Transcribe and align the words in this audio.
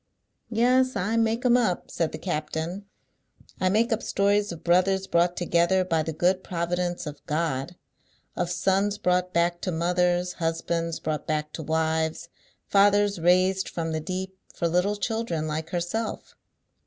"Yes; 0.49 0.95
I 0.95 1.15
make 1.15 1.45
'em 1.45 1.55
up," 1.55 1.91
said 1.91 2.11
the 2.11 2.17
captain. 2.17 2.85
"I 3.59 3.69
make 3.69 3.93
up 3.93 4.01
stories 4.01 4.51
of 4.51 4.63
brothers 4.63 5.05
brought 5.05 5.37
together 5.37 5.85
by 5.85 6.01
the 6.01 6.11
good 6.11 6.43
providence 6.43 7.05
of 7.05 7.23
GOD, 7.27 7.75
of 8.35 8.49
sons 8.49 8.97
brought 8.97 9.31
back 9.31 9.61
to 9.61 9.71
mothers, 9.71 10.33
husbands 10.33 10.99
brought 10.99 11.27
back 11.27 11.53
to 11.53 11.61
wives, 11.61 12.29
fathers 12.67 13.19
raised 13.19 13.69
from 13.69 13.91
the 13.91 13.99
deep, 13.99 14.35
for 14.55 14.67
little 14.67 14.95
children 14.95 15.45
like 15.47 15.69
herself." 15.69 16.33